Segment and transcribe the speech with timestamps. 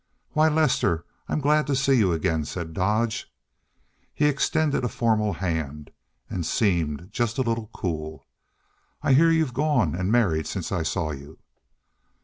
[0.31, 3.31] "Why, Lester, I'm glad to see you again," said Dodge.
[4.15, 5.91] He extended a formal hand,
[6.27, 8.25] and seemed just a little cool.
[9.03, 11.37] "I hear you've gone and married since I saw you."